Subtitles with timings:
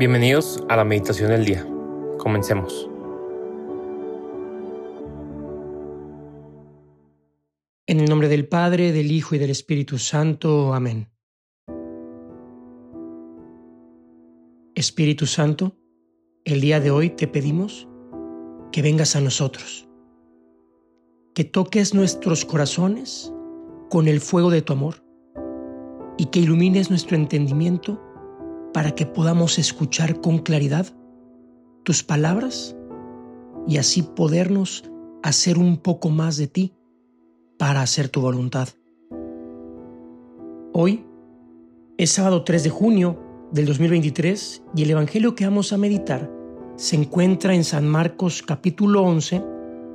[0.00, 1.62] Bienvenidos a la meditación del día.
[2.16, 2.88] Comencemos.
[7.86, 10.72] En el nombre del Padre, del Hijo y del Espíritu Santo.
[10.72, 11.10] Amén.
[14.74, 15.76] Espíritu Santo,
[16.46, 17.86] el día de hoy te pedimos
[18.72, 19.86] que vengas a nosotros,
[21.34, 23.30] que toques nuestros corazones
[23.90, 25.04] con el fuego de tu amor
[26.16, 28.00] y que ilumines nuestro entendimiento
[28.72, 30.86] para que podamos escuchar con claridad
[31.82, 32.76] tus palabras
[33.66, 34.84] y así podernos
[35.22, 36.72] hacer un poco más de ti
[37.58, 38.68] para hacer tu voluntad.
[40.72, 41.04] Hoy
[41.98, 43.18] es sábado 3 de junio
[43.52, 46.30] del 2023 y el Evangelio que vamos a meditar
[46.76, 49.42] se encuentra en San Marcos capítulo 11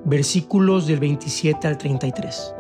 [0.05, 2.53] versículos del 27 al 33.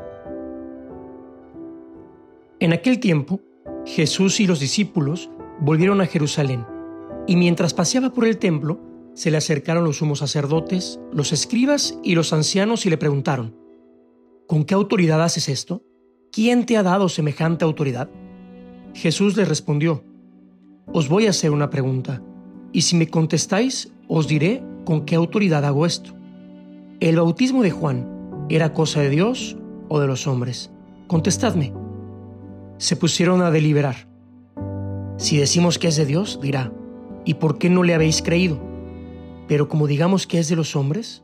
[2.59, 3.39] En aquel tiempo,
[3.85, 6.65] Jesús y los discípulos volvieron a Jerusalén,
[7.27, 8.79] y mientras paseaba por el templo,
[9.13, 13.55] se le acercaron los sumos sacerdotes, los escribas y los ancianos y le preguntaron,
[14.47, 15.83] ¿con qué autoridad haces esto?
[16.31, 18.09] ¿Quién te ha dado semejante autoridad?
[18.93, 20.03] Jesús les respondió,
[20.91, 22.21] os voy a hacer una pregunta,
[22.71, 26.13] y si me contestáis, os diré con qué autoridad hago esto.
[26.99, 30.71] ¿El bautismo de Juan era cosa de Dios o de los hombres?
[31.07, 31.73] Contestadme.
[32.77, 34.14] Se pusieron a deliberar.
[35.17, 36.73] Si decimos que es de Dios, dirá,
[37.23, 38.59] ¿y por qué no le habéis creído?
[39.47, 41.23] Pero como digamos que es de los hombres,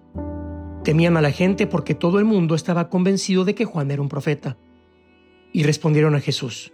[0.84, 4.10] temían a la gente porque todo el mundo estaba convencido de que Juan era un
[4.10, 4.58] profeta.
[5.54, 6.72] Y respondieron a Jesús,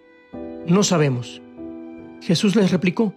[0.68, 1.42] no sabemos.
[2.22, 3.14] Jesús les replicó,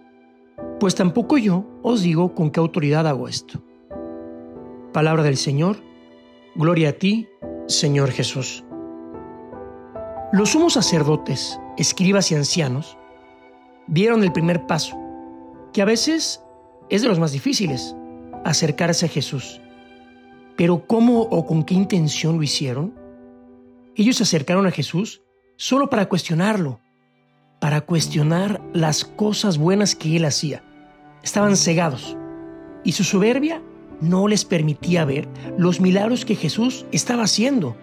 [0.79, 3.63] pues tampoco yo os digo con qué autoridad hago esto.
[4.93, 5.77] Palabra del Señor,
[6.55, 7.27] gloria a ti,
[7.67, 8.63] Señor Jesús.
[10.33, 12.97] Los sumos sacerdotes, escribas y ancianos
[13.87, 14.97] vieron el primer paso,
[15.73, 16.41] que a veces
[16.89, 17.95] es de los más difíciles,
[18.43, 19.61] acercarse a Jesús.
[20.57, 22.93] Pero ¿cómo o con qué intención lo hicieron?
[23.95, 25.21] Ellos se acercaron a Jesús
[25.55, 26.79] solo para cuestionarlo,
[27.59, 30.63] para cuestionar las cosas buenas que él hacía.
[31.23, 32.17] Estaban cegados
[32.83, 33.61] y su soberbia
[34.01, 37.77] no les permitía ver los milagros que Jesús estaba haciendo,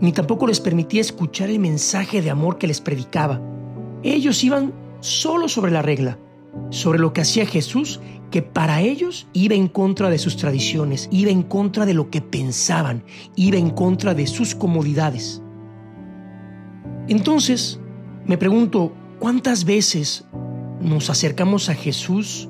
[0.00, 3.40] ni tampoco les permitía escuchar el mensaje de amor que les predicaba.
[4.02, 6.18] Ellos iban solo sobre la regla,
[6.70, 8.00] sobre lo que hacía Jesús,
[8.30, 12.20] que para ellos iba en contra de sus tradiciones, iba en contra de lo que
[12.20, 13.04] pensaban,
[13.36, 15.42] iba en contra de sus comodidades.
[17.08, 17.80] Entonces,
[18.26, 20.26] me pregunto, ¿cuántas veces
[20.80, 22.48] nos acercamos a Jesús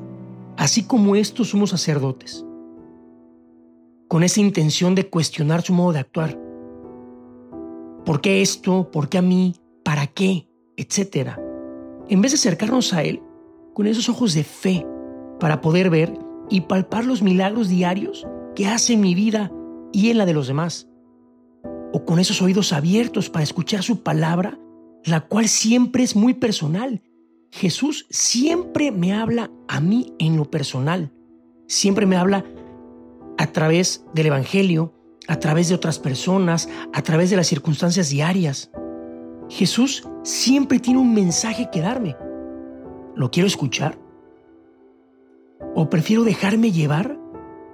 [0.56, 2.44] así como estos somos sacerdotes?
[4.08, 6.40] Con esa intención de cuestionar su modo de actuar.
[8.04, 8.90] ¿Por qué esto?
[8.90, 9.54] ¿Por qué a mí?
[9.84, 10.48] ¿Para qué?
[10.76, 11.47] Etcétera
[12.08, 13.22] en vez de acercarnos a Él
[13.74, 14.86] con esos ojos de fe
[15.38, 16.12] para poder ver
[16.50, 19.52] y palpar los milagros diarios que hace en mi vida
[19.92, 20.88] y en la de los demás.
[21.92, 24.58] O con esos oídos abiertos para escuchar su palabra,
[25.04, 27.02] la cual siempre es muy personal.
[27.50, 31.12] Jesús siempre me habla a mí en lo personal.
[31.66, 32.44] Siempre me habla
[33.38, 34.92] a través del Evangelio,
[35.28, 38.70] a través de otras personas, a través de las circunstancias diarias.
[39.48, 42.16] Jesús siempre tiene un mensaje que darme.
[43.14, 43.98] ¿Lo quiero escuchar?
[45.74, 47.18] ¿O prefiero dejarme llevar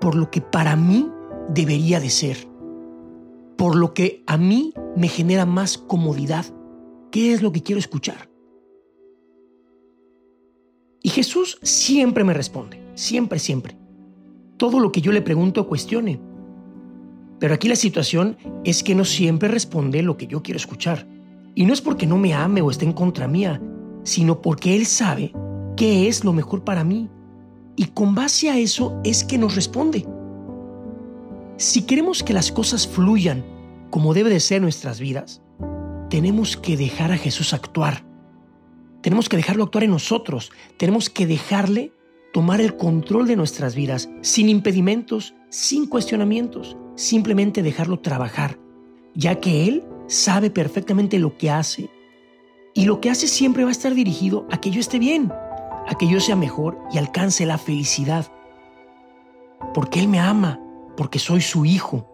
[0.00, 1.08] por lo que para mí
[1.48, 2.48] debería de ser?
[3.56, 6.46] Por lo que a mí me genera más comodidad.
[7.10, 8.28] ¿Qué es lo que quiero escuchar?
[11.02, 13.76] Y Jesús siempre me responde, siempre, siempre.
[14.56, 16.20] Todo lo que yo le pregunto cuestione.
[17.38, 21.06] Pero aquí la situación es que no siempre responde lo que yo quiero escuchar.
[21.54, 23.60] Y no es porque no me ame o esté en contra mía,
[24.02, 25.32] sino porque Él sabe
[25.76, 27.08] qué es lo mejor para mí.
[27.76, 30.06] Y con base a eso es que nos responde.
[31.56, 33.44] Si queremos que las cosas fluyan
[33.90, 35.40] como debe de ser nuestras vidas,
[36.10, 38.04] tenemos que dejar a Jesús actuar.
[39.02, 40.50] Tenemos que dejarlo actuar en nosotros.
[40.76, 41.92] Tenemos que dejarle
[42.32, 46.76] tomar el control de nuestras vidas sin impedimentos, sin cuestionamientos.
[46.96, 48.58] Simplemente dejarlo trabajar,
[49.14, 51.90] ya que Él sabe perfectamente lo que hace
[52.74, 55.32] y lo que hace siempre va a estar dirigido a que yo esté bien,
[55.86, 58.26] a que yo sea mejor y alcance la felicidad.
[59.72, 60.60] Porque Él me ama,
[60.96, 62.10] porque soy su hijo.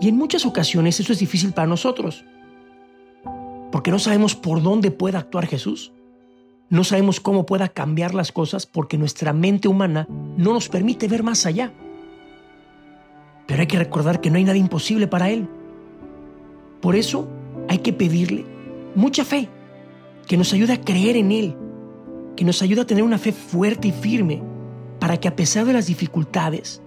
[0.00, 2.24] Y en muchas ocasiones eso es difícil para nosotros,
[3.72, 5.92] porque no sabemos por dónde pueda actuar Jesús.
[6.68, 11.24] No sabemos cómo pueda cambiar las cosas porque nuestra mente humana no nos permite ver
[11.24, 11.72] más allá.
[13.46, 15.48] Pero hay que recordar que no hay nada imposible para Él.
[16.80, 17.28] Por eso
[17.68, 18.44] hay que pedirle
[18.94, 19.48] mucha fe,
[20.26, 21.56] que nos ayude a creer en Él,
[22.36, 24.42] que nos ayude a tener una fe fuerte y firme
[24.98, 26.82] para que a pesar de las dificultades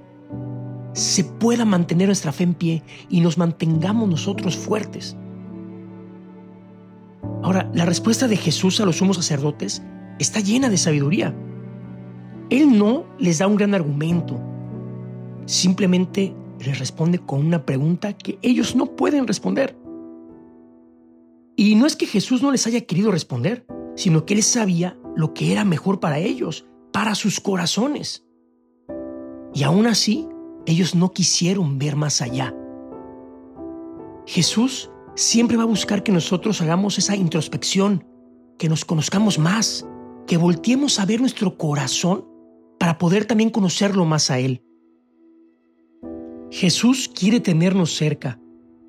[0.93, 5.17] se pueda mantener nuestra fe en pie y nos mantengamos nosotros fuertes.
[7.41, 9.83] Ahora, la respuesta de Jesús a los sumos sacerdotes
[10.19, 11.35] está llena de sabiduría.
[12.49, 14.39] Él no les da un gran argumento,
[15.45, 19.82] simplemente les responde con una pregunta que ellos no pueden responder.
[21.55, 23.65] Y no es que Jesús no les haya querido responder,
[23.95, 28.25] sino que él sabía lo que era mejor para ellos, para sus corazones.
[29.53, 30.27] Y aún así,
[30.65, 32.55] ellos no quisieron ver más allá.
[34.25, 38.05] Jesús siempre va a buscar que nosotros hagamos esa introspección,
[38.57, 39.85] que nos conozcamos más,
[40.25, 42.25] que volteemos a ver nuestro corazón
[42.79, 44.63] para poder también conocerlo más a Él.
[46.49, 48.39] Jesús quiere tenernos cerca.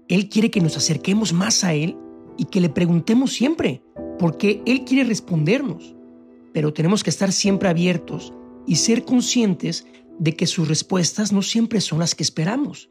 [0.08, 1.96] Él quiere que nos acerquemos más a Él
[2.36, 3.82] y que le preguntemos siempre,
[4.18, 5.94] porque Él quiere respondernos.
[6.52, 8.32] Pero tenemos que estar siempre abiertos
[8.66, 9.86] y ser conscientes
[10.18, 12.90] de que sus respuestas no siempre son las que esperamos.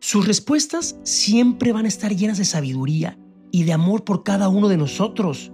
[0.00, 3.18] Sus respuestas siempre van a estar llenas de sabiduría
[3.50, 5.52] y de amor por cada uno de nosotros,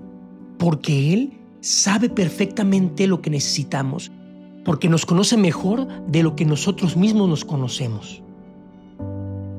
[0.59, 4.11] porque Él sabe perfectamente lo que necesitamos,
[4.65, 8.23] porque nos conoce mejor de lo que nosotros mismos nos conocemos.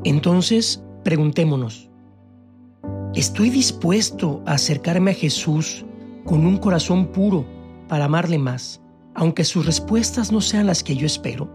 [0.04, 1.91] Entonces, preguntémonos,
[3.14, 5.86] ¿estoy dispuesto a acercarme a Jesús
[6.26, 7.46] con un corazón puro
[7.88, 8.82] para amarle más,
[9.14, 11.50] aunque sus respuestas no sean las que yo espero?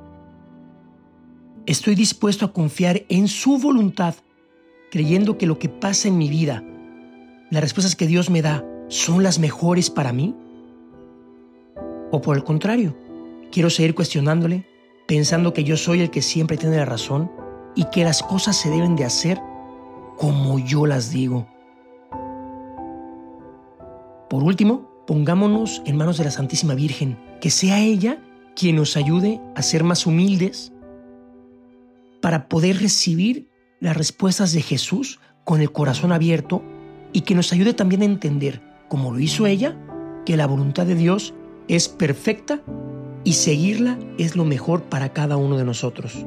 [1.67, 4.15] ¿Estoy dispuesto a confiar en su voluntad,
[4.91, 6.63] creyendo que lo que pasa en mi vida,
[7.51, 10.35] las respuestas que Dios me da, son las mejores para mí?
[12.13, 12.97] ¿O por el contrario,
[13.51, 14.67] quiero seguir cuestionándole,
[15.09, 17.31] pensando que yo soy el que siempre tiene la razón?
[17.77, 19.41] y que las cosas se deben de hacer
[20.17, 21.47] como yo las digo.
[24.29, 28.19] Por último, pongámonos en manos de la Santísima Virgen, que sea ella
[28.55, 30.73] quien nos ayude a ser más humildes
[32.21, 33.49] para poder recibir
[33.79, 36.63] las respuestas de Jesús con el corazón abierto
[37.13, 39.77] y que nos ayude también a entender, como lo hizo ella,
[40.25, 41.35] que la voluntad de Dios
[41.69, 42.63] es perfecta
[43.23, 46.27] y seguirla es lo mejor para cada uno de nosotros.